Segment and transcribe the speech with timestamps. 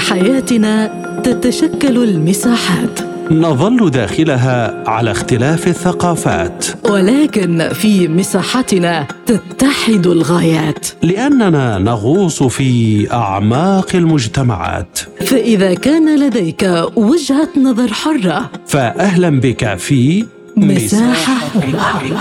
[0.00, 0.90] حياتنا
[1.24, 3.00] تتشكل المساحات.
[3.30, 6.66] نظل داخلها على اختلاف الثقافات.
[6.84, 10.86] ولكن في مساحتنا تتحد الغايات.
[11.02, 14.98] لأننا نغوص في أعماق المجتمعات.
[15.26, 16.62] فإذا كان لديك
[16.96, 20.26] وجهة نظر حرة فأهلا بك في
[20.56, 22.18] مساحة حرة.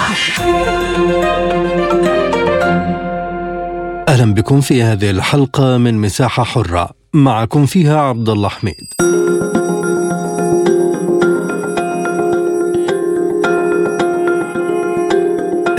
[4.09, 6.98] أهلا بكم في هذه الحلقة من مساحة حرة.
[7.13, 8.93] معكم فيها عبد الله حميد.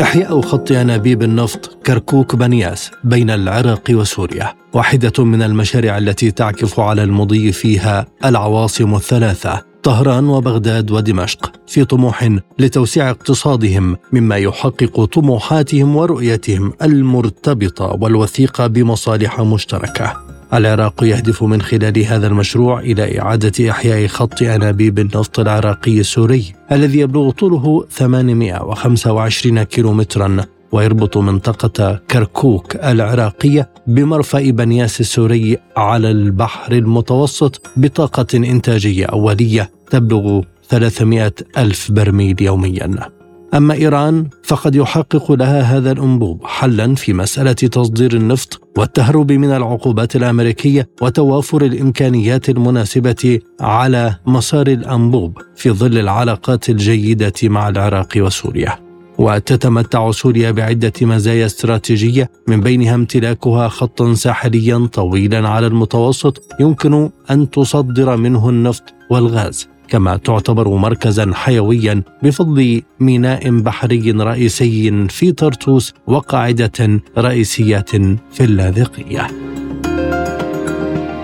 [0.01, 4.55] إحياء خط أنابيب النفط كركوك بنياس بين العراق وسوريا.
[4.73, 12.29] واحدة من المشاريع التي تعكف على المضي فيها العواصم الثلاثة طهران وبغداد ودمشق في طموح
[12.59, 20.40] لتوسيع اقتصادهم مما يحقق طموحاتهم ورؤيتهم المرتبطة والوثيقة بمصالح مشتركة.
[20.55, 26.99] العراق يهدف من خلال هذا المشروع إلى إعادة إحياء خط أنابيب النفط العراقي السوري الذي
[26.99, 38.27] يبلغ طوله 825 كيلومترا ويربط منطقة كركوك العراقية بمرفأ بنياس السوري على البحر المتوسط بطاقة
[38.35, 43.20] إنتاجية أولية تبلغ 300 ألف برميل يومياً.
[43.55, 50.17] أما إيران فقد يحقق لها هذا الأنبوب حلا في مسألة تصدير النفط والتهرب من العقوبات
[50.17, 58.91] الأمريكية وتوافر الإمكانيات المناسبة على مسار الأنبوب في ظل العلاقات الجيدة مع العراق وسوريا.
[59.19, 67.51] وتتمتع سوريا بعدة مزايا استراتيجية من بينها امتلاكها خطا ساحليا طويلا على المتوسط يمكن أن
[67.51, 77.01] تصدر منه النفط والغاز كما تعتبر مركزا حيويا بفضل ميناء بحري رئيسي في طرطوس وقاعدة
[77.19, 77.91] رئيسية
[78.31, 79.27] في اللاذقية.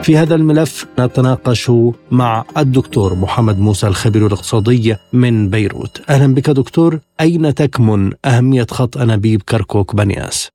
[0.02, 1.72] في هذا الملف نتناقش
[2.10, 6.02] مع الدكتور محمد موسى الخبير الاقتصادي من بيروت.
[6.10, 10.48] أهلا بك دكتور، أين تكمن أهمية خط أنابيب كركوك بنياس؟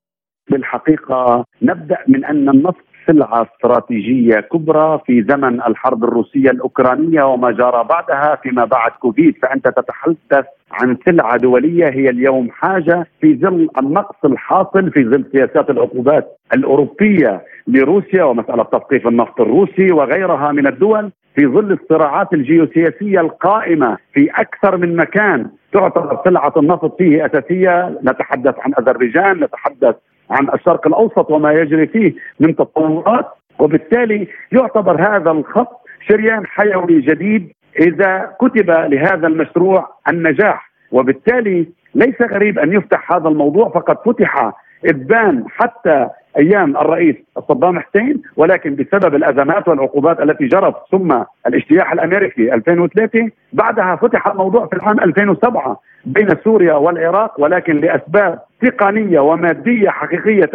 [0.50, 7.84] بالحقيقة نبدأ من أن النفط سلعة استراتيجية كبرى في زمن الحرب الروسية الأوكرانية وما جرى
[7.84, 9.34] بعدها فيما بعد كوفيد.
[9.42, 15.70] فأنت تتحدث عن سلعة دولية هي اليوم حاجة في ظل النقص الحاصل في ظل سياسات
[15.70, 21.10] العقوبات الأوروبية لروسيا ومسألة تثقيف النفط الروسي وغيرها من الدول.
[21.34, 27.98] في ظل الصراعات الجيوسياسية القائمة في أكثر من مكان تعتبر سلعة النفط فيه أساسية.
[28.04, 29.94] نتحدث عن أذربيجان نتحدث
[30.32, 33.26] عن الشرق الأوسط وما يجري فيه من تطورات
[33.58, 40.70] وبالتالي يعتبر هذا الخط شريان حيوي جديد إذا كتب لهذا المشروع النجاح.
[40.92, 44.52] وبالتالي ليس غريب أن يفتح هذا الموضوع فقد فتح
[44.86, 47.16] ابان حتى أيام الرئيس
[47.48, 54.66] صدام حسين ولكن بسبب الأزمات والعقوبات التي جرت ثم الاجتياح الأمريكي 2003 بعدها فتح الموضوع
[54.66, 60.50] في العام 2007 بين سوريا والعراق ولكن لأسباب تقنية ومادية حقيقية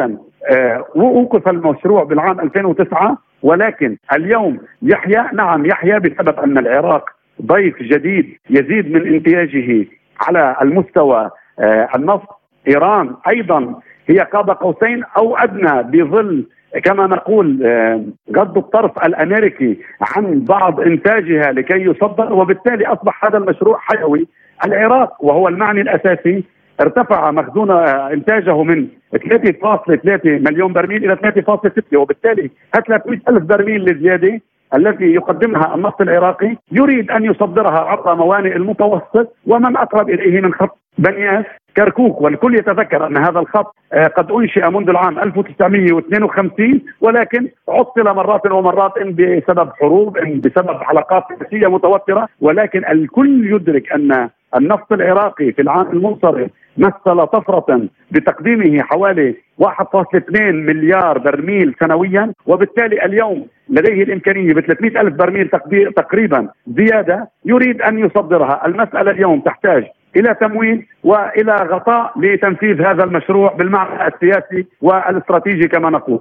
[0.50, 7.10] آه، وقف المشروع بالعام 2009 ولكن اليوم يحيى نعم يحيى بسبب أن العراق
[7.42, 9.86] ضيف جديد يزيد من انتاجه
[10.22, 12.38] على المستوى آه، النفط.
[12.68, 16.46] إيران أيضا هي قاب قوسين أو أدنى بظل
[16.84, 18.04] كما نقول آه،
[18.36, 24.28] غض الطرف الأمريكي عن بعض إنتاجها لكي يصدر وبالتالي أصبح هذا المشروع حيوي.
[24.66, 26.44] العراق وهو المعني الأساسي
[26.82, 34.42] ارتفع مخزون آه، إنتاجه من 3.3 مليون برميل إلى 3.6 وبالتالي 300 ألف برميل الزياده
[34.76, 36.56] التي يقدمها النفط العراقي.
[36.72, 41.46] يريد أن يصدرها عبر موانئ المتوسط ومن أقرب إليه من خط بنياس
[41.78, 48.52] كركوك والكل يتذكر أن هذا الخط آه، قد أنشئ منذ العام 1952 ولكن عطل مرات
[48.52, 55.52] ومرات ان بسبب حروب ان بسبب علاقات سياسية متوترة ولكن الكل يدرك أن النفط العراقي
[55.52, 64.54] في العام المنصرم مثل طفرة بتقديمه حوالي 1.2 مليار برميل سنويا وبالتالي اليوم لديه الإمكانية
[64.54, 65.50] ب 300 ألف برميل
[65.96, 68.66] تقريبا زيادة يريد أن يصدرها.
[68.66, 69.84] المسألة اليوم تحتاج
[70.16, 76.20] إلى تمويل وإلى غطاء لتنفيذ هذا المشروع بالمعنى السياسي والإستراتيجي كما نقول.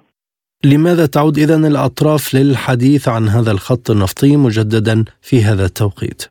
[0.64, 6.22] لماذا تعود اذا الأطراف للحديث عن هذا الخط النفطي مجددا في هذا التوقيت؟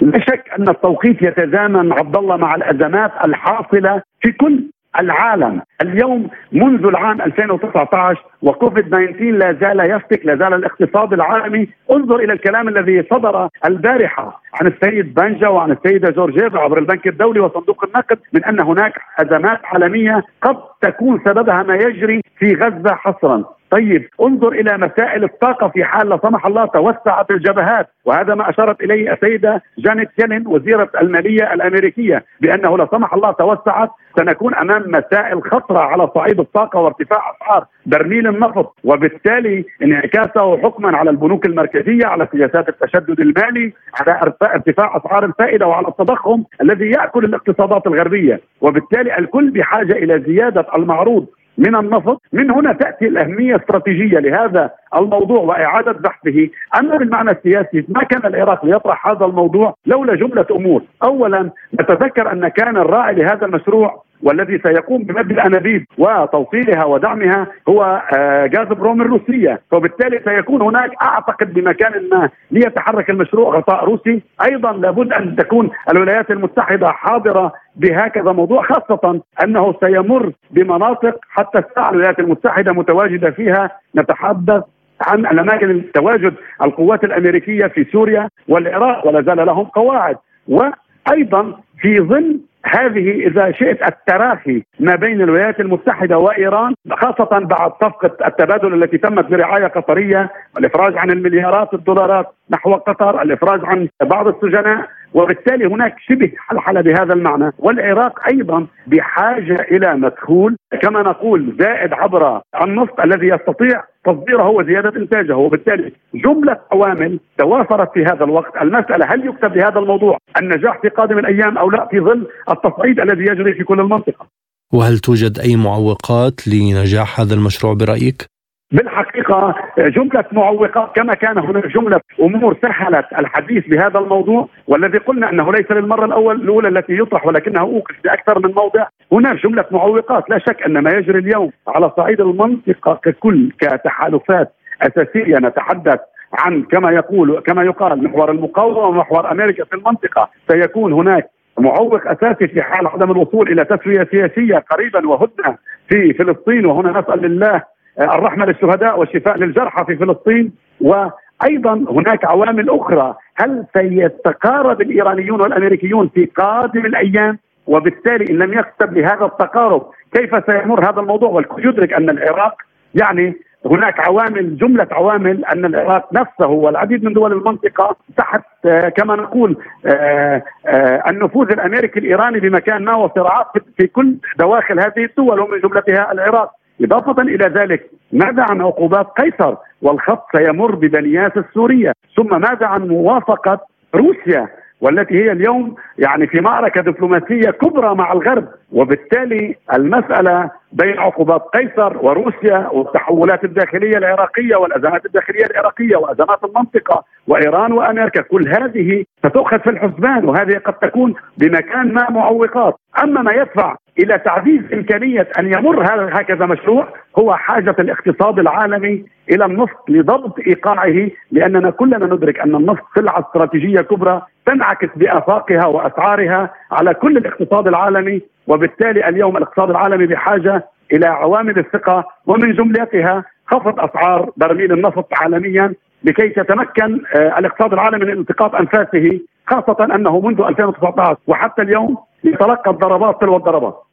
[0.00, 4.64] لا شك أن التوقيت يتزامن عبد الله مع الأزمات الحاصلة في كل
[5.00, 11.68] العالم اليوم منذ العام 2019 وكوفيد 19 لا زال يفتك لا زال الاقتصاد العالمي.
[11.92, 17.40] انظر إلى الكلام الذي صدر البارحة عن السيد بانجا وعن السيدة جورجيفا عبر البنك الدولي
[17.40, 23.44] وصندوق النقد من أن هناك أزمات عالمية قد تكون سببها ما يجري في غزة حصرا.
[23.70, 27.88] طيب انظر إلى مسائل الطاقة في حال لا سمح الله توسعت الجبهات.
[28.04, 33.90] وهذا ما أشارت إليه السيدة جانيت يلين وزيرة المالية الأمريكية بأنه لا سمح الله توسعت.
[34.16, 38.74] سنكون أمام مسائل خطرة على صعيد الطاقة وارتفاع أسعار برميل النفط.
[38.84, 45.88] وبالتالي انعكاسه حكما على البنوك المركزية على سياسات التشدد المالي على ارتفاع أسعار الفائدة وعلى
[45.88, 48.40] التضخم الذي يأكل الاقتصادات الغربية.
[48.60, 51.26] وبالتالي الكل بحاجة إلى زيادة المعروض
[51.58, 54.18] من النفط من هنا تأتي الأهمية الاستراتيجية.
[54.18, 56.48] لهذا الموضوع وإعادة بحثه
[56.80, 57.84] أما بالمعنى السياسي.
[57.88, 60.82] ما كان العراق ليطرح هذا الموضوع لولا جملة أمور.
[61.02, 68.46] أولا نتذكر أن كان الراعي لهذا المشروع والذي سيقوم بمد الأنابيب وتوصيلها ودعمها هو آه،
[68.64, 75.36] بروم الروسية، وبالتالي سيكون هناك أعتقد بمكان ما ليتحرك المشروع غطاء روسي، أيضا لابد أن
[75.36, 83.30] تكون الولايات المتحدة حاضرة بهكذا موضوع خاصة أنه سيمر بمناطق حتى الساعة الولايات المتحدة متواجدة
[83.30, 83.70] فيها.
[83.96, 84.62] نتحدث
[85.00, 90.16] عن الأماكن تواجد القوات الأمريكية في سوريا والعراق ولا زال لهم قواعد.
[90.48, 98.26] وأيضا في ظل هذه إذا شئت التراخي ما بين الولايات المتحدة وإيران خاصة بعد صفقة
[98.26, 104.88] التبادل التي تمت برعاية قطرية الإفراج عن المليارات الدولارات نحو قطر الإفراج عن بعض السجناء.
[105.14, 107.52] وبالتالي هناك شبه حلحلة بهذا المعنى.
[107.58, 115.36] والعراق أيضا بحاجة إلى مدخول كما نقول زائد عبر النفط الذي يستطيع تصديره وزيادة إنتاجه.
[115.36, 118.62] وبالتالي جملة عوامل توافرت في هذا الوقت.
[118.62, 123.22] المسألة هل يكتب لهذا الموضوع النجاح في قادم الأيام أو لا في ظل التصعيد الذي
[123.22, 124.26] يجري في كل المنطقة؟
[124.72, 128.35] وهل توجد أي معوقات لنجاح هذا المشروع برأيك؟
[128.72, 135.52] بالحقيقة جملة معوقات كما كان هناك جملة أمور سهلت الحديث بهذا الموضوع والذي قلنا أنه
[135.52, 138.86] ليس للمرة الأول الأولى التي يطرح ولكنه أوقف بأكثر من موضع.
[139.12, 144.52] هناك جملة معوقات لا شك أن ما يجري اليوم على صعيد المنطقة ككل كتحالفات
[144.82, 146.00] أساسية نتحدث
[146.32, 152.48] عن كما يقول كما يقال محور المقاومة ومحور أمريكا في المنطقة سيكون هناك معوق أساسي
[152.48, 155.56] في حال عدم الوصول إلى تسوية سياسية قريبا وهدنه
[155.88, 157.62] في فلسطين وهنا نسأل الله
[158.00, 163.14] الرحمة للشهداء والشفاء للجرحى في فلسطين وأيضا هناك عوامل أخرى.
[163.36, 170.90] هل سيتقارب الإيرانيون والأمريكيون في قادم الأيام؟ وبالتالي إن لم يكتب لهذا التقارب كيف سيمر
[170.90, 172.54] هذا الموضوع؟ والكل يدرك أن العراق
[172.94, 173.34] يعني
[173.66, 179.56] هناك عوامل جملة عوامل أن العراق نفسه والعديد من دول المنطقة تحت آه، كما نقول
[179.86, 183.46] آه، آه، النفوذ الأمريكي الإيراني بمكان ما وصراعات
[183.78, 186.52] في كل دواخل هذه الدول ومن جملتها العراق.
[186.80, 193.60] إضافة إلى ذلك ماذا عن عقوبات قيصر والخط سيمر ببنياس السورية؟ ثم ماذا عن موافقة
[193.94, 194.48] روسيا
[194.80, 201.96] والتي هي اليوم يعني في معركة دبلوماسية كبرى مع الغرب؟ وبالتالي المسألة بين عقوبات قيصر
[202.06, 209.70] وروسيا والتحولات الداخلية العراقية والأزمات الداخلية العراقية وأزمات المنطقة وإيران وأمريكا كل هذه ستؤخذ في
[209.70, 212.74] الحسبان وهذه قد تكون بمكان ما معوقات.
[213.02, 215.82] أما ما يدفع إلى تعزيز إمكانية أن يمر
[216.20, 216.88] هكذا مشروع
[217.18, 223.80] هو حاجة الاقتصاد العالمي إلى النفط لضبط إيقاعه لأننا كلنا ندرك أن النفط سلعة استراتيجية
[223.80, 231.58] كبرى تنعكس بآفاقها وأسعارها على كل الاقتصاد العالمي وبالتالي اليوم الاقتصاد العالمي بحاجة إلى عوامل
[231.58, 235.74] الثقة ومن جملتها خفض أسعار برميل النفط عالميا
[236.04, 242.70] لكي تتمكن آه، الاقتصاد العالمي من التقاط أنفاسه خاصة أنه منذ 2019 وحتى اليوم يتلقى
[242.70, 243.85] الضربات تلو الضربات.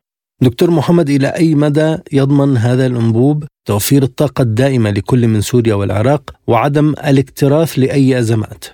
[0.43, 6.21] دكتور محمد إلى أي مدى يضمن هذا الأنبوب توفير الطاقة الدائمة لكل من سوريا والعراق
[6.47, 8.65] وعدم الاكتراث لأي أزمات؟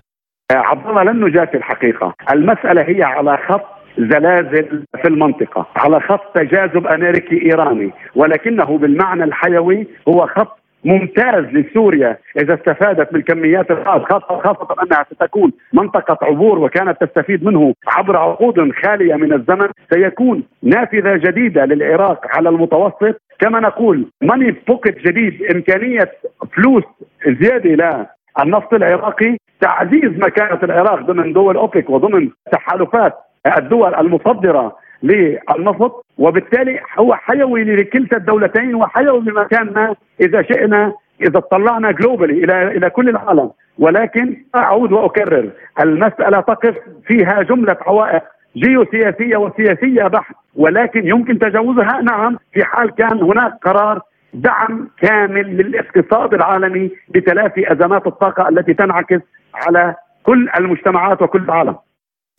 [0.51, 3.65] عبد الله لن نجافي الحقيقة، المسألة هي على خط
[3.97, 12.17] زلازل في المنطقة على خط تجاذب أمريكي إيراني ولكنه بالمعنى الحيوي هو خط ممتاز لسوريا
[12.38, 18.17] إذا استفادت من كميات الغاز خاصه خاصة أنها ستكون منطقة عبور وكانت تستفيد منه عبر
[18.17, 23.21] عقود خالية من الزمن سيكون نافذة جديدة للعراق على المتوسط.
[23.39, 26.12] كما نقول ماني بوكيت جديد إمكانية
[26.55, 26.83] فلوس
[27.27, 28.07] زيادة
[28.39, 33.13] للنفط العراقي تعزيز مكانة العراق ضمن دول أوبك وضمن تحالفات
[33.57, 34.75] الدول المصدرة.
[35.03, 42.77] للنفط وبالتالي هو حيوي لكلتا الدولتين وحيوي بمكان ما إذا شئنا إذا اطلعنا جلوبالي إلى
[42.77, 43.51] إلى كل العالم.
[43.79, 46.75] ولكن أعود وأكرر المسألة تقف
[47.08, 48.24] فيها جملة عوائق
[48.58, 50.36] جيوسياسية وسياسية بحت.
[50.56, 54.01] ولكن يمكن تجاوزها؟ نعم في حال كان هناك قرار
[54.34, 59.22] دعم كامل للاقتصاد العالمي لتلافي أزمات الطاقة التي تنعكس
[59.53, 61.75] على كل المجتمعات وكل العالم.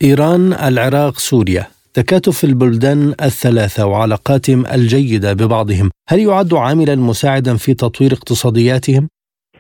[0.03, 1.80] إيران، العراق، سوريا.
[1.95, 9.09] تكاتف البلدان الثلاثة وعلاقاتهم الجيدة ببعضهم هل يعد عاملا مساعدا في تطوير اقتصادياتهم؟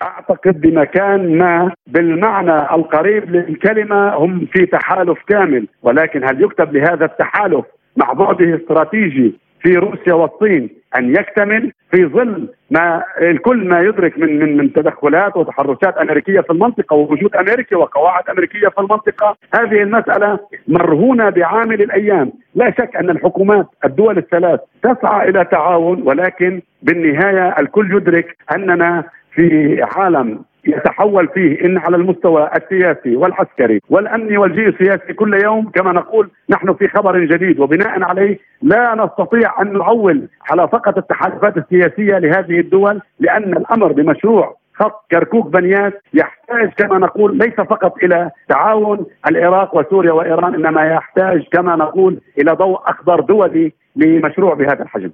[0.02, 7.64] أعتقد بمكان ما بالمعنى القريب للكلمة هم في تحالف كامل ولكن هل يكتب لهذا التحالف
[7.96, 14.38] مع بعده الاستراتيجي في روسيا والصين أن يكتمل في ظل ما الكل ما يدرك من
[14.38, 20.38] من من تدخلات وتحركات أمريكية في المنطقة ووجود امريكي وقواعد أمريكية في المنطقة، هذه المسألة
[20.68, 27.97] مرهونة بعامل الأيام، لا شك أن الحكومات الدول الثلاث تسعى إلى تعاون ولكن بالنهاية الكل
[27.97, 29.04] يدرك أننا
[29.35, 36.30] في عالم يتحول فيه إن على المستوى السياسي والعسكري والأمني والجيوسياسي كل يوم كما نقول
[36.50, 42.60] نحن في خبر جديد وبناء عليه لا نستطيع أن نعول على فقط التحالفات السياسية لهذه
[42.60, 49.76] الدول لأن الأمر بمشروع خط كركوك بنياس يحتاج كما نقول ليس فقط إلى تعاون العراق
[49.76, 55.10] وسوريا وإيران إنما يحتاج كما نقول إلى ضوء اخضر دولي لمشروع بهذا الحجم.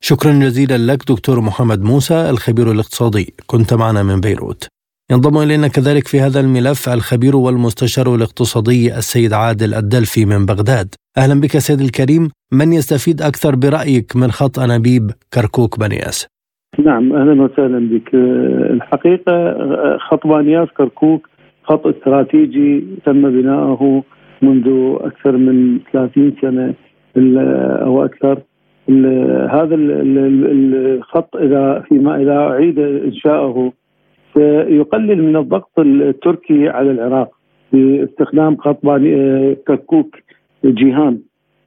[0.00, 4.68] شكرا جزيلا لك دكتور محمد موسى الخبير الاقتصادي كنت معنا من بيروت.
[5.12, 10.88] ينضم إلينا كذلك في هذا الملف الخبير والمستشار الاقتصادي السيد عادل الدلفي من بغداد.
[11.18, 16.26] أهلا بك سيد الكريم، من يستفيد أكثر برأيك من خط أنابيب كركوك بنياس؟
[16.84, 18.14] نعم أهلا وسهلا بك.
[18.74, 19.34] الحقيقة
[19.98, 21.28] خط بنياس كركوك
[21.64, 24.04] خط استراتيجي تم بناؤه
[24.42, 24.66] منذ
[25.00, 26.74] أكثر من 30 سنة
[27.86, 28.42] أو أكثر
[29.56, 33.72] هذا الخط اذا فيما إذا أعيد إنشاؤه
[34.34, 37.30] سيقلل من الضغط التركي على العراق
[37.72, 40.16] باستخدام خط آه، كركوك
[40.64, 41.18] جيهان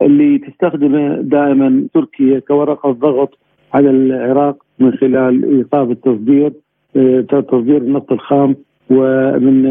[0.01, 3.37] اللي تستخدمه دائما تركيا كورقة ضغط
[3.73, 6.51] على العراق من خلال ايقاف التصدير
[6.95, 8.55] آه، تصدير النفط الخام
[8.89, 9.65] ومن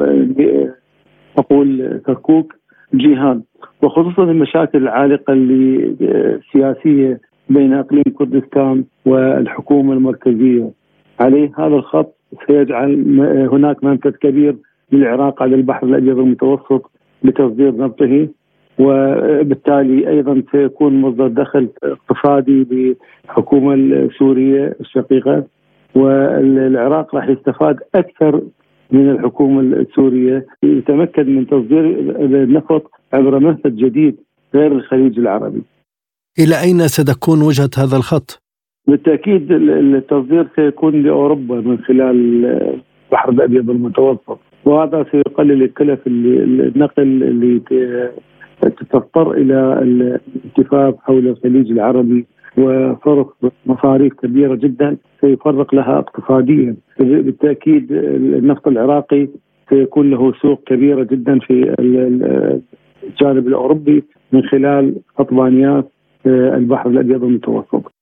[0.00, 0.74] آه،
[1.38, 2.54] أقول كركوك
[2.94, 3.42] جيهان.
[3.82, 10.70] وخصوصا المشاكل العالقة اللي السياسيه بين أقليم كردستان والحكومة المركزية.
[11.20, 13.20] عليه هذا الخط سيجعل
[13.52, 14.56] هناك منفذ كبير
[14.92, 16.90] للعراق على البحر الأبيض المتوسط
[17.24, 18.28] لتصدير نفطه
[18.78, 25.44] وبالتالي أيضا سيكون مصدر دخل اقتصادي للحكومه السورية الشقيقة
[25.94, 28.42] والعراق راح يستفاد أكثر
[28.90, 31.84] من الحكومة السورية يتمكن من تصدير
[32.44, 34.16] النفط عبر منفذ جديد
[34.54, 35.62] غير الخليج العربي.
[36.38, 38.39] إلى أين ستكون وجهة هذا الخط؟
[38.86, 42.44] بالتأكيد التصدير سيكون لأوروبا من خلال
[43.06, 44.38] البحر الأبيض المتوسط.
[44.64, 47.60] وهذا سيقلل الكلف النقل اللي
[48.60, 52.26] تضطر إلى الالتفاف حول الخليج العربي.
[52.58, 53.26] وصرف
[53.66, 56.76] مصاريف كبيرة جدا سيفرق لها اقتصاديا.
[56.98, 59.28] بالتأكيد النفط العراقي
[59.68, 61.74] سيكون له سوق كبيرة جدا في
[63.04, 65.90] الجانب الأوروبي من خلال خطبانيات
[66.26, 67.92] آه، البحر الأبيض المتوسط.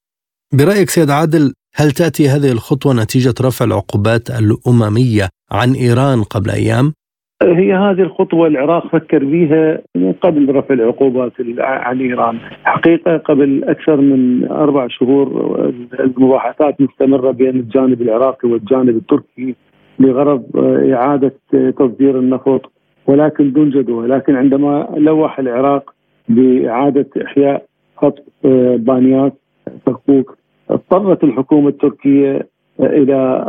[0.52, 6.92] برأيك سيد عادل هل تأتي هذه الخطوة نتيجة رفع العقوبات الأممية عن إيران قبل أيام؟
[7.42, 13.96] هي هذه الخطوة العراق فكر بها من قبل رفع العقوبات عن إيران حقيقة قبل أكثر
[13.96, 15.26] من أربع شهور
[16.00, 19.54] المباحثات مستمرة بين الجانب العراقي والجانب التركي
[19.98, 20.42] بغرض
[20.92, 21.34] إعادة
[21.78, 22.72] تصدير النفط
[23.06, 25.94] ولكن دون جدوى لكن عندما لوح العراق
[26.28, 27.64] بإعادة إحياء
[27.96, 28.24] خط
[28.76, 29.34] بانيات
[29.86, 30.37] كركوك
[30.70, 32.48] اضطرت الحكومة التركية
[32.80, 33.46] إلى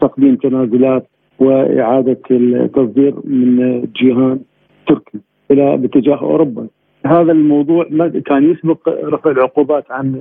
[0.00, 4.40] تقديم تنازلات وإعادة التصدير من جيهان
[4.86, 5.18] تركي
[5.50, 6.66] إلى باتجاه أوروبا.
[7.06, 7.88] هذا الموضوع
[8.26, 10.14] كان يسبق رفع العقوبات عن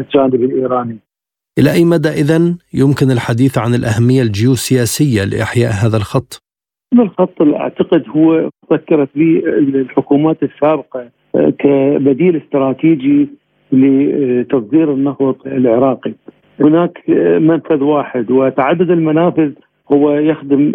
[0.00, 0.98] الجانب الإيراني.
[1.58, 6.42] إلى أي مدى اذا يمكن الحديث عن الأهمية الجيوسياسية لإحياء هذا الخط؟
[6.98, 13.28] الخط أعتقد هو فكرت به الحكومات السابقة آه، كبديل استراتيجي
[13.72, 16.12] لتصدير النفط العراقي.
[16.60, 17.02] هناك
[17.40, 19.52] منفذ واحد وتعدد المنافذ
[19.92, 20.72] هو يخدم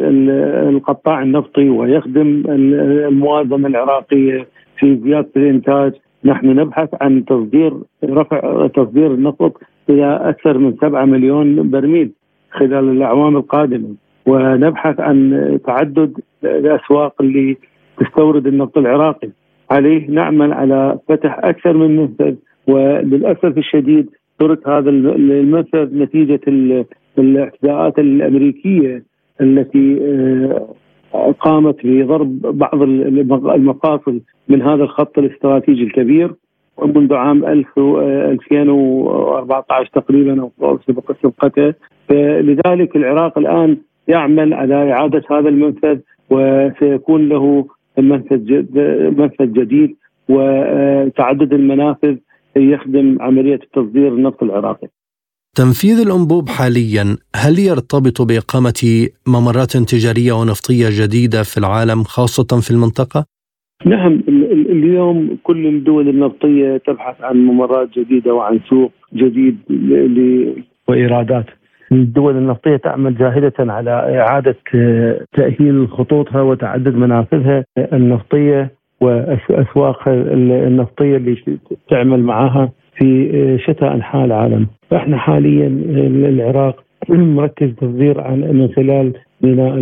[0.70, 4.48] القطاع النفطي ويخدم الموازنة العراقية
[4.78, 5.94] في زيادة الإنتاج.
[6.26, 7.74] نحن نبحث عن تصدير
[8.04, 12.12] رفع تصدير النفط إلى أكثر من 7 مليون برميل
[12.52, 13.90] خلال الأعوام القادمة.
[14.26, 17.58] ونبحث عن تعدد الأسواق اللي
[17.98, 19.30] تستورد النفط العراقي.
[19.72, 22.36] عليه نعمل على فتح أكثر من منفذ
[22.68, 26.42] وللأسف الشديد ترك هذا المنفذ نتيجة
[27.18, 29.04] الاعتداءات الأمريكية
[29.42, 30.76] التي آه،
[31.40, 32.82] قامت بضرب بعض
[33.50, 36.34] المقاصد من هذا الخط الاستراتيجي الكبير
[36.86, 41.74] منذ عام 2014 تقريبا أو سبقته.
[42.10, 47.66] فلذلك العراق الآن يعمل على إعادة هذا المنفذ وسيكون له
[47.98, 48.64] منفذ
[49.20, 49.96] منفذ جديد
[50.30, 52.18] وتعدد المنافذ
[52.58, 54.88] يخدم عملية تصدير النفط العراقي.
[55.56, 63.26] تنفيذ الأنبوب حاليا هل يرتبط بإقامة ممرات تجارية ونفطية جديدة في العالم خاصة في المنطقة؟
[63.86, 64.24] نعم
[64.70, 69.58] اليوم كل الدول النفطية تبحث عن ممرات جديدة وعن سوق جديد
[70.88, 71.46] وإيرادات
[71.92, 74.56] الدول النفطية تعمل جاهدة على إعادة
[75.34, 78.72] تأهيل خطوطها وتعدد منافذها النفطية
[79.06, 81.38] وأسواق النفطية اللي
[81.90, 84.68] تعمل معها في شتى أنحاء العالم.
[84.90, 85.68] فإحنا حاليا
[86.30, 89.74] العراق مركز تصدير عن من خلال ميناء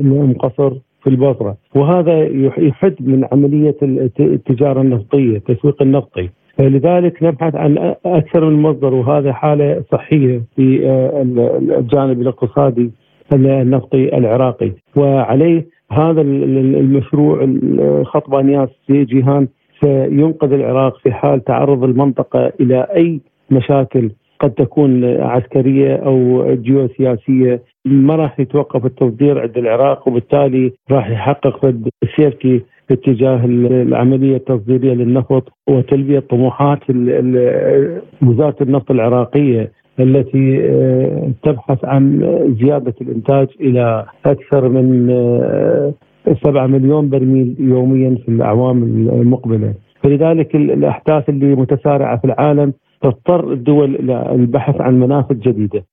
[0.00, 0.70] ام قصر
[1.02, 1.56] في البصرة.
[1.74, 2.22] وهذا
[2.58, 3.76] يحد من عملية
[4.20, 6.28] التجارة النفطية التسويق النفطي.
[6.60, 11.22] لذلك نبحث عن أكثر من مصدر وهذا حالة صحيه في آه،
[11.78, 12.90] الجانب الاقتصادي
[13.32, 14.72] النفطي العراقي.
[14.96, 17.48] وعليه هذا المشروع
[18.04, 19.48] خط بانياس في جيهان
[19.80, 27.62] سينقذ العراق في حال تعرض المنطقة إلى أي مشاكل قد تكون عسكرية أو جيوسياسية.
[27.84, 36.18] ما راح يتوقف التصدير عند العراق وبالتالي راح يحقق السيفتي اتجاه العملية التصديرية للنفط وتلبية
[36.18, 36.78] طموحات
[38.22, 39.72] وزارة النفط العراقية.
[40.00, 42.20] التي آه، تبحث عن
[42.62, 45.06] زيادة الإنتاج إلى أكثر من
[46.44, 52.72] 7 آه، مليون برميل يوميا في الأعوام المقبلة فلذلك الأحداث اللي متسارعة في العالم
[53.02, 55.84] تضطر الدول إلى البحث عن منافذ جديدة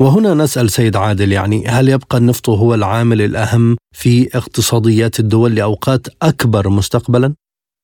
[0.00, 6.06] وهنا نسأل سيد عادل يعني هل يبقى النفط هو العامل الأهم في اقتصاديات الدول لأوقات
[6.22, 7.34] أكبر مستقبلا؟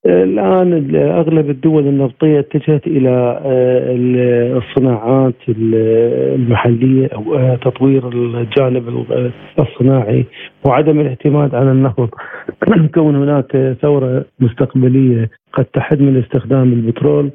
[0.07, 9.07] الآن أغلب الدول النفطية اتجهت إلى آه، الصناعات المحلية أو آه، تطوير الجانب
[9.59, 10.25] الصناعي
[10.66, 12.09] وعدم الاعتماد على النفط.
[12.95, 17.30] كون هناك ثورة مستقبلية قد تحد من استخدام البترول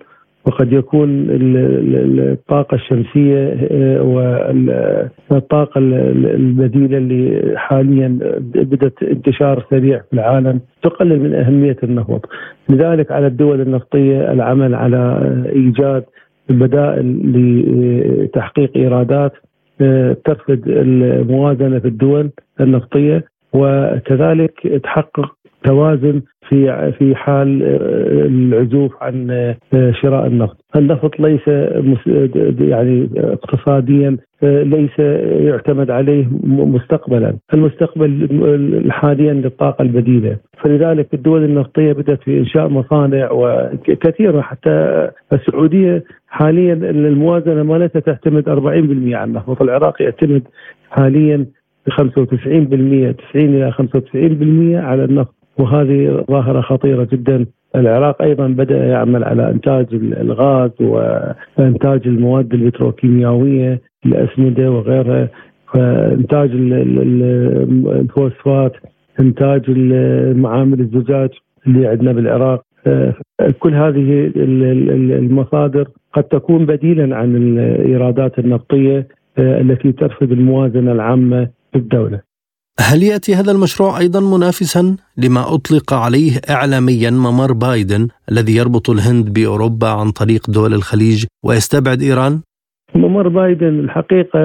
[0.45, 4.01] وقد يكون الطاقة الشمسية آه،
[5.29, 8.19] والطاقة البديلة اللي حاليا
[8.55, 12.29] بدأت انتشار سريع في العالم تقلل من أهمية النفط
[12.69, 15.19] لذلك على الدول النفطية العمل على
[15.55, 16.03] إيجاد
[16.49, 17.21] بدائل
[18.23, 19.33] لتحقيق إيرادات
[19.81, 22.31] آه، ترفد الموازنة في الدول
[22.61, 31.47] النفطية وكذلك تحقق توازن في في حال آه، العزوف عن آه، شراء النفط، النفط ليس
[32.59, 34.99] يعني اقتصاديا آه، ليس
[35.47, 44.41] يعتمد عليه مستقبلا، المستقبل حاليا للطاقة البديلة، فلذلك الدول النفطية بدأت في إنشاء مصانع وكثيره
[44.41, 50.41] حتى السعودية حاليا الموازنة مالتها تعتمد 40% على النفط، العراق يعتمد
[50.89, 51.45] حاليا
[51.87, 55.35] ب 95% 90 إلى 95% على النفط.
[55.59, 57.45] وهذه ظاهرة خطيرة جدا.
[57.75, 65.29] العراق أيضا بدأ يعمل على إنتاج الغاز وإنتاج المواد البتروكيميائية الأسمدة وغيرها.
[65.73, 66.49] فإنتاج
[67.87, 68.73] الفوسفات
[69.19, 69.69] إنتاج
[70.37, 71.29] معامل الزجاج
[71.67, 72.61] اللي عندنا بالعراق.
[73.59, 79.07] كل هذه المصادر قد تكون بديلا عن الإيرادات النفطية
[79.39, 82.19] التي ترفض الموازنة العامة في الدولة.
[82.79, 89.33] هل يأتي هذا المشروع أيضا منافسا لما أطلق عليه اعلاميا ممر بايدن الذي يربط الهند
[89.33, 92.39] بأوروبا عن طريق دول الخليج ويستبعد إيران؟
[92.95, 94.39] ممر بايدن الحقيقة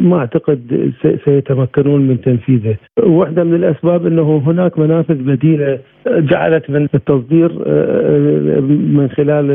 [0.00, 0.92] ما أعتقد
[1.24, 7.48] سيتمكنون من تنفيذه، واحدة من الأسباب إنه هناك منافذ بديلة جعلت من التصدير
[8.98, 9.46] من خلال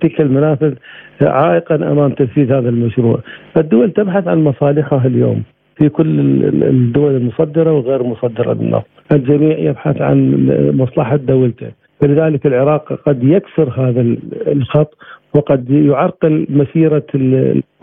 [0.00, 0.74] تلك المنافذ
[1.22, 3.20] عائقا أمام تنفيذ هذا المشروع،
[3.56, 5.42] الدول تبحث عن مصالحها اليوم،
[5.78, 6.20] في كل
[6.62, 14.16] الدول المصدرة وغير مصدرة للنفط، الجميع يبحث عن مصلحة دولته، فلذلك العراق قد يكسر هذا
[14.46, 14.96] الخط
[15.34, 17.06] وقد يعرقل مسيرة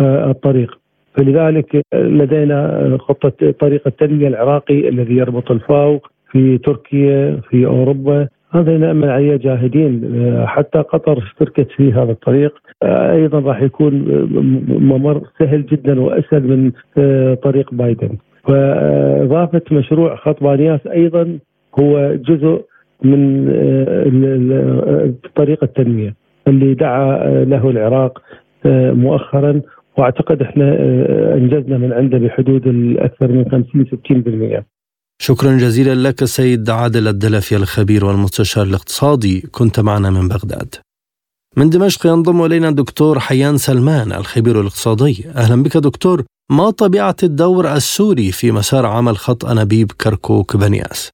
[0.02, 0.80] الطريق.
[1.14, 6.00] فلذلك لدينا خطه طريق التنمية العراقي الذي يربط الفاو
[6.32, 10.02] في تركيا في أوروبا هذا نعمل عليه جاهدين
[10.46, 12.54] حتى قطر اشتركت في هذا الطريق.
[12.84, 13.94] أيضا راح يكون
[14.68, 16.72] ممر سهل جدا وأسهل من
[17.36, 18.10] طريق بايدن.
[18.50, 21.40] وإضافة مشروع خط بانياس أيضا
[21.80, 22.62] هو جزء
[23.04, 23.46] من
[25.36, 26.14] طريق التنمية
[26.48, 28.22] اللي دعا له العراق
[29.06, 29.62] مؤخرا.
[29.98, 30.78] وأعتقد إحنا
[31.34, 34.75] أنجزنا من عنده بحدود الاكثر من 50 60%
[35.22, 39.42] شكرا جزيلا لك سيد عادل الدلفي الخبير والمستشار الاقتصادي.
[39.42, 40.76] كنت معنا من بغداد.
[41.58, 45.30] من دمشق ينضم إلينا الدكتور حيان سلمان الخبير الاقتصادي.
[45.36, 46.24] أهلا بك دكتور.
[46.52, 51.10] ما طبيعة الدور السوري في مسار عمل خط أنابيب كركوك بانياس؟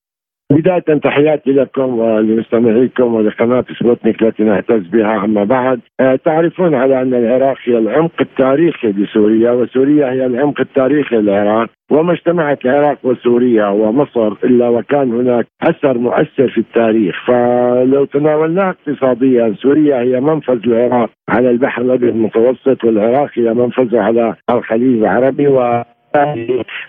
[0.51, 5.79] بداية تحياتي لكم ولمستمعيكم ولقناة سبوتنيك التي نعتز بها أما بعد.
[5.99, 11.69] آه، تعرفون على أن العراق هي العمق التاريخي لسوريا وسوريا هي العمق التاريخي للعراق.
[11.91, 17.15] وما اجتمعت العراق وسوريا ومصر إلا وكان هناك أثر مؤثر في التاريخ.
[17.27, 24.35] فلو تناولناها اقتصاديا سوريا هي منفذ العراق على البحر الأبيض المتوسط والعراق هي منفذه على
[24.49, 25.83] الخليج العربي و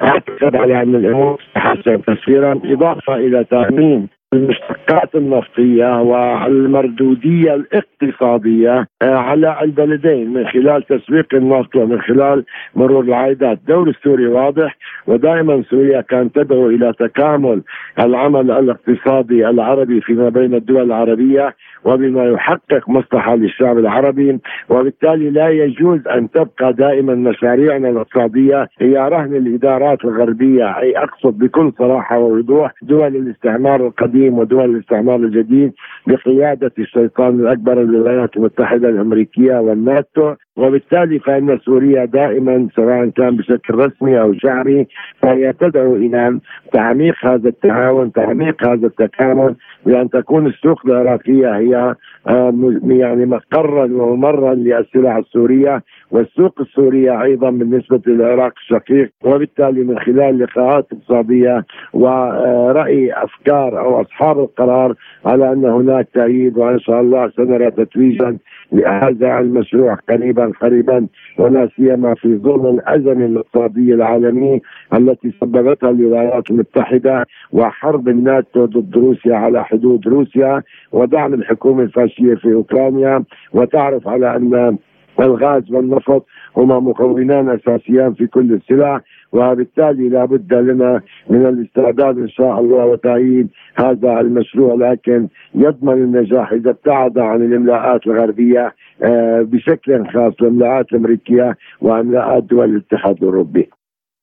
[0.03, 9.59] اعتقد على ان الأمور تحسن كثيرا إضافة إلى تأمين المشتقات النفطية والمردودية الاقتصادية آه، على
[9.63, 12.45] البلدين من خلال تسويق النفط ومن خلال
[12.77, 13.59] مرور العائدات.
[13.69, 17.63] دور السوري واضح ودائما سوريا كانت تدعو إلى تكامل
[17.99, 26.09] العمل الاقتصادي العربي فيما بين الدول العربية وبما يحقق مصلحة للشعب العربي وبالتالي لا يجوز
[26.09, 30.79] أن تبقى دائما مشاريعنا الاقتصادية هي رهن الإدارات الغربية.
[30.79, 35.73] أي أقصد بكل صراحة ووضوح دول الاستعمار القديم ودول الاستعمار الجديد
[36.07, 40.35] بقيادة الشيطان الأكبر الولايات المتحدة الأمريكية والناتو.
[40.57, 44.89] وبالتالي فإن سوريا دائما سواء كان بشكل رسمي أو شعبي
[45.23, 46.39] فهي تدعو إلى
[46.73, 49.55] تعميق هذا التعاون تعميق هذا التكامل
[49.87, 51.95] بأن تكون السوق العراقية هي
[52.29, 52.55] آه،
[52.87, 60.87] يعني مقرا وممرا للسلع السورية والسوق السورية أيضا بالنسبة للعراق الشقيق وبالتالي من خلال لقاءات
[60.93, 64.95] اقتصادية ورأي أفكار أو أصحاب القرار
[65.27, 68.37] على أن هناك تأييد وإن شاء الله سنرى تتويجا
[68.73, 71.07] لهذا المشروع قريبا قريبا
[71.39, 74.61] ولا سيما في ظل الأزمة الاقتصادية العالمية
[74.95, 82.53] التي سببتها الولايات المتحدة وحرب الناتو ضد روسيا على حدود روسيا ودعم الحكومة الفاشية في
[82.55, 84.79] أوكرانيا وتعرف على أن
[85.21, 89.01] الغاز والنفط هما مكونان أساسيان في كل السلع
[89.33, 96.71] وبالتالي لابد لنا من الاستعداد إن شاء الله وتأييد هذا المشروع لكن يضمن النجاح إذا
[96.71, 103.71] ابتعد عن الإملاءات الغربية آه، بشكل خاص الإملاءات الأمريكية وإملاءات دول الاتحاد الأوروبي.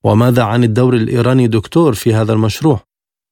[0.03, 2.88] وماذا عن الدور الإيراني دكتور في هذا المشروع؟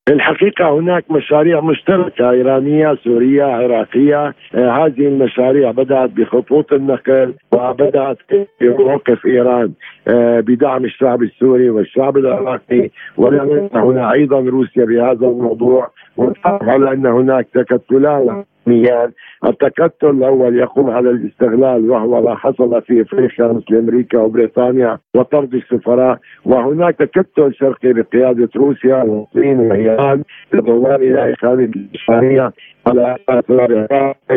[0.09, 4.33] الحقيقة هناك مشاريع مشتركة إيرانية سورية عراقية.
[4.55, 8.17] آه هذه المشاريع بدأت بخطوط النقل وبدأت
[8.61, 9.71] بموقف إيران
[10.07, 12.89] آه بدعم الشعب السوري والشعب العراقي.
[13.17, 19.11] ولم هنا أيضا روسيا بهذا الموضوع ونتعرف على أن هناك تكتلات مياه
[19.45, 26.19] التكتل الأول يقوم على الاستغلال وهو ما حصل في أفريقيا مثل أمريكا وبريطانيا وطرد السفراء.
[26.45, 32.51] وهناك تكتل شرقي بقيادة روسيا والصين وايران للضمان إلى اخراج الاشاريه
[32.87, 33.15] على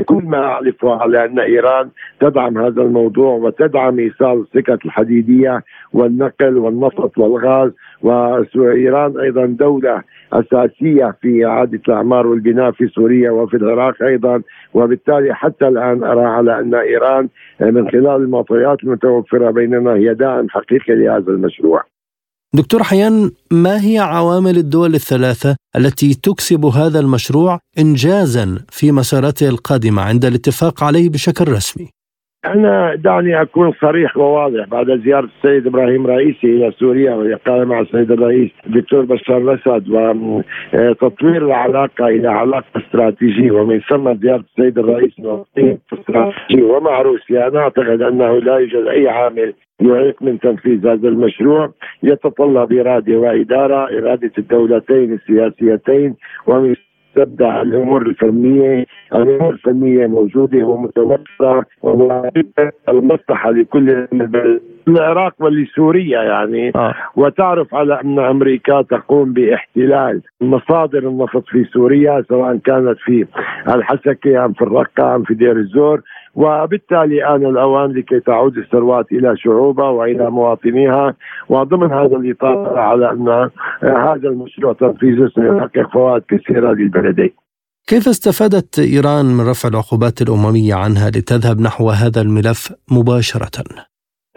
[0.05, 1.89] كل ما أعرفه على أن إيران
[2.21, 5.63] تدعم هذا الموضوع وتدعم إيصال السكك الحديدية
[5.93, 7.71] والنقل والنفط والغاز.
[8.03, 14.43] وإيران أيضا دولة أساسية في إعادة الأعمار والبناء في سوريا وفي العراق أيضا
[14.75, 17.29] وبالتالي حتى الآن أرى على أن إيران
[17.61, 21.83] من خلال المعطيات المتوفرة بيننا هي داعم حقيقي لهذا المشروع.
[22.55, 30.03] دكتور حيان ما هي عوامل الدول الثلاثة التي تكسب هذا المشروع إنجازا في مسارته القادمة
[30.03, 32.00] عند الاتفاق عليه بشكل رسمي؟
[32.47, 38.13] أنا دعني أكون صريح وواضح بعد زيارة السيد إبراهيم رئيسي إلى سوريا والإقامة مع السيد
[38.13, 45.13] الرئيس الدكتور بشار الأسد وتطوير العلاقة إلى علاقة استراتيجية ومن ثم زيارة السيد الرئيس
[45.93, 47.49] استراتيجي ومع روسيا.
[47.49, 51.73] أنا أعتقد أنه لا يوجد أي عامل يعيق من تنفيذ هذا المشروع.
[52.03, 56.15] يتطلب إرادة وإدارة إرادة الدولتين السياسيتين
[56.47, 56.75] ومن
[57.15, 61.67] تبدأ الأمور الفنية، الأمور الفنية موجودة ومتوفرة
[62.89, 64.07] المصلحة لكل
[64.89, 66.73] العراق ولسوريا يعني.
[66.77, 66.95] آه.
[67.17, 73.27] وتعرف على أن أمريكا تقوم باحتلال مصادر النفط في سوريا سواء كانت في
[73.69, 76.01] الحسكة أم في الرقة أم في دير الزور.
[76.35, 81.15] وبالتالي آن الأوان لكي تعود الثروات إلى شعوبها وإلى مواطنيها
[81.49, 83.51] وضمن هذا الإطار على أن
[83.83, 87.31] هذا المشروع تنفيذه سيحقق فوائد كثيرة للبلدين
[87.87, 93.65] كيف استفادت إيران من رفع العقوبات الأممية عنها لتذهب نحو هذا الملف مباشرة؟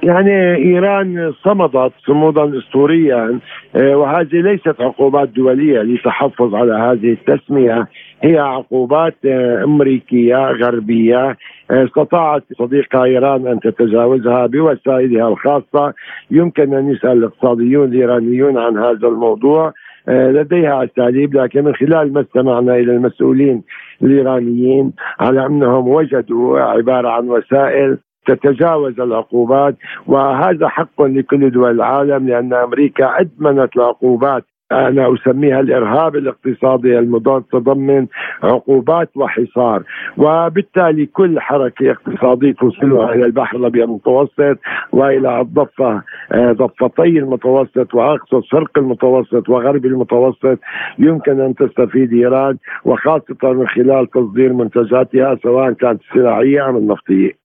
[0.03, 3.39] يعني إيران صمدت صمودا أسطوريا
[3.75, 7.87] آه، وهذه ليست عقوبات دولية لتحفظ على هذه التسمية.
[8.21, 11.37] هي عقوبات آه، أمريكية غربية.
[11.71, 15.93] آه، استطاعت صديقة إيران أن تتجاوزها بوسائلها الخاصة.
[16.31, 19.73] يمكن أن يسأل الاقتصاديون الإيرانيون عن هذا الموضوع.
[20.07, 23.63] لديها أساليب لكن من خلال ما استمعنا إلى المسؤولين
[24.01, 29.75] الإيرانيين على أنهم وجدوا عبارة عن وسائل تتجاوز العقوبات
[30.07, 34.43] وهذا حق لكل دول العالم لأن أمريكا أدمنت العقوبات.
[34.71, 38.07] أنا أسميها الإرهاب الاقتصادي المتضمن
[38.43, 39.83] عقوبات وحصار.
[40.17, 44.57] وبالتالي كل حركة اقتصادية توصلها إلى البحر الأبيض المتوسط
[44.91, 50.59] وإلى الضفة آه، ضفتي المتوسط واقصد شرق المتوسط وغرب المتوسط.
[50.99, 57.42] يمكن أن تستفيد إيران وخاصة من خلال تصدير منتجاتها سواء كانت الزراعيه أم النفطيه.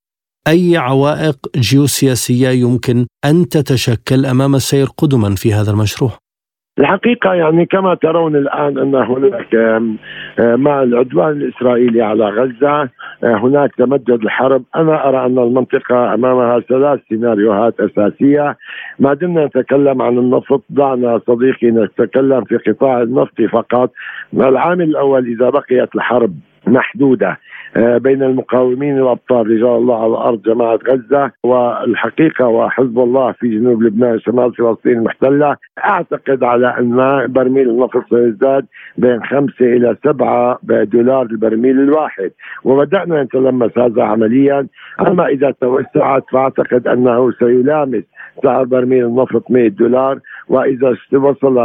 [0.48, 6.10] أي عوائق جيوسياسية يمكن أن تتشكل أمام السير قدما في هذا المشروع؟
[6.78, 9.54] الحقيقة يعني كما ترون الآن أن هناك
[10.38, 12.88] مع العدوان الإسرائيلي على غزة
[13.24, 14.62] آه، هناك تمدد الحرب.
[14.76, 18.56] أنا أرى أن المنطقة أمامها ثلاث سيناريوهات أساسية.
[18.98, 20.62] ما دمنا نتكلم عن النفط.
[20.70, 23.90] دعنا صديقي نتكلم في قطاع النفط فقط.
[24.34, 26.34] العامل الأول إذا بقيت الحرب
[26.66, 27.38] محدودة
[27.76, 34.20] بين المقاومين الابطال رجال الله على الأرض جماعة غزة والحقيقة وحزب الله في جنوب لبنان
[34.20, 38.66] شمال فلسطين المحتله أعتقد على أن برميل النفط سيزداد
[38.98, 42.30] بين خمسة إلى سبعة دولار البرميل الواحد.
[42.64, 44.66] وبدأنا نتلمس هذا عمليا.
[45.00, 48.02] أما إذا توسعت فأعتقد أنه سيلامس
[48.42, 50.18] سعر برميل النفط 100 دولار.
[50.48, 51.58] وإذا وصل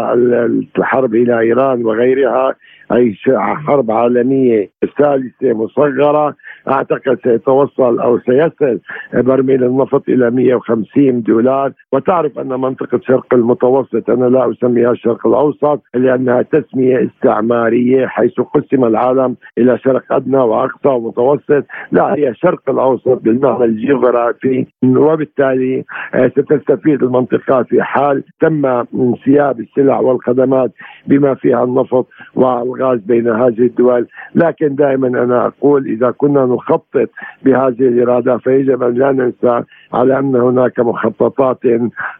[0.77, 2.55] الحرب إلى إيران وغيرها
[2.91, 6.35] أي حرب عالمية ثالثة مصغرة.
[6.69, 8.79] أعتقد سيتوصل أو سيصل
[9.13, 11.71] برميل النفط إلى 150 دولار.
[11.91, 18.85] وتعرف أن منطقة شرق المتوسط أنا لا أسميها الشرق الأوسط لأنها تسمية استعمارية حيث قسم
[18.85, 21.65] العالم إلى شرق أدنى وأقصى ومتوسط.
[21.91, 24.65] لا هي شرق الأوسط بالمعنى الجغرافي.
[24.83, 30.71] وبالتالي آه، ستستفيد المنطقة في حال تم انسياب السلع والخدمات
[31.07, 32.07] بما فيها النفط
[32.73, 37.09] والغاز بين هذه الدول لكن دائما أنا أقول إذا كنا نخطط
[37.45, 41.59] بهذه الإرادة فيجب أن لا ننسى على أن هناك مخططات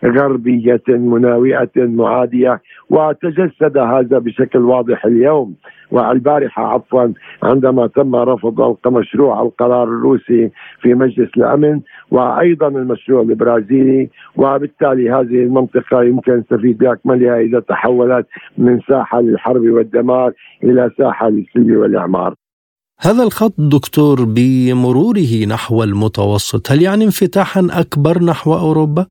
[0.05, 5.55] غربية مناوئة معادية وتجسد هذا بشكل واضح اليوم.
[5.93, 7.08] والبارحة عفوا
[7.43, 10.51] عندما تم رفض مشروع القرار الروسي
[10.82, 11.79] في مجلس الأمن
[12.12, 18.27] وأيضا المشروع البرازيلي وبالتالي هذه المنطقة يمكن تستفيد بأكملها إذا تحولت
[18.58, 20.32] من ساحة للحرب والدمار
[20.63, 22.34] إلى ساحة للسلم والإعمار
[22.99, 29.06] هذا الخط دكتور بمروره نحو المتوسط هل يعني انفتاحا أكبر نحو أوروبا؟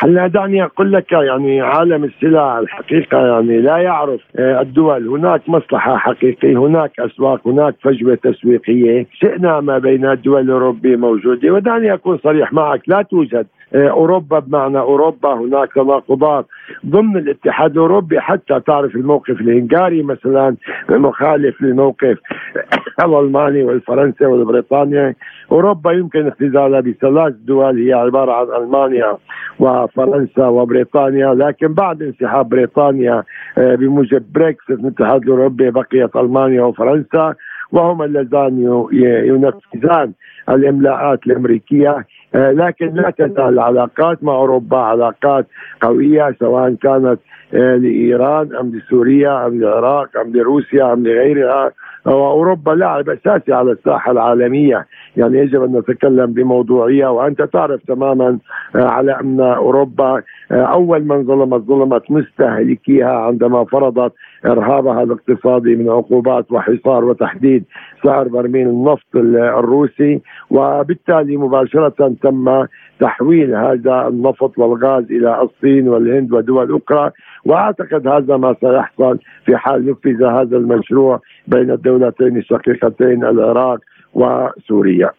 [0.00, 5.08] هلا دعني أقول لك يعني عالم السلع الحقيقة يعني لا يعرف آه، الدول.
[5.08, 9.06] هناك مصلحة حقيقية هناك أسواق هناك فجوة تسويقية.
[9.12, 11.50] شئنا ما بين الدول الأوروبية موجودة.
[11.50, 16.46] ودعني أكون صريح معك لا توجد أوروبا بمعنى أوروبا هناك تناقضات
[16.86, 20.56] ضمن الاتحاد الأوروبي حتى تعرف الموقف الهنغاري مثلا
[20.90, 22.18] مخالف للموقف
[23.04, 25.16] الألماني والفرنسي والبريطاني.
[25.52, 29.16] أوروبا يمكن اختزالها بثلاث دول هي عبارة عن ألمانيا
[29.60, 33.22] وفرنسا وبريطانيا لكن بعد انسحاب بريطانيا
[33.58, 37.34] آه، بموجب بريكست من الاتحاد الأوروبي بقيت ألمانيا وفرنسا
[37.72, 40.12] وهما اللذان ينفذان
[40.48, 42.04] الإملاءات الأمريكية.
[42.34, 45.46] لكن لا تزال العلاقات مع أوروبا علاقات
[45.80, 47.18] قوية سواء كانت
[47.54, 51.72] آه، لإيران أم لسوريا أم للعراق أم لروسيا أم لغيرها.
[52.06, 54.86] وأوروبا لاعب أساسي على الساحة العالمية.
[55.16, 58.38] يعني يجب أن نتكلم بموضوعية وأنت تعرف تماما
[58.76, 64.12] آه، على أن أوروبا أول من ظلمت ظلمت مستهلكيها عندما فرضت
[64.46, 67.64] إرهابها الاقتصادي من عقوبات وحصار وتحديد
[68.04, 70.20] سعر برميل النفط الروسي.
[70.50, 72.66] وبالتالي مباشرة تم
[73.00, 77.10] تحويل هذا النفط والغاز إلى الصين والهند ودول أخرى.
[77.44, 83.78] وأعتقد هذا ما سيحصل في حال نفذ هذا المشروع بين الدولتين الشقيقتين العراق
[84.14, 85.10] وسوريا.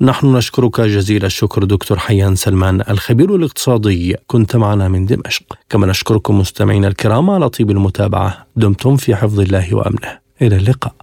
[0.00, 4.16] نحن نشكرك جزيل الشكر دكتور حيان سلمان الخبير الاقتصادي.
[4.26, 5.44] كنت معنا من دمشق.
[5.70, 8.46] كما نشكركم مستمعينا الكرام على طيب المتابعة.
[8.56, 10.18] دمتم في حفظ الله وأمنه.
[10.42, 10.94] إلى اللقاء.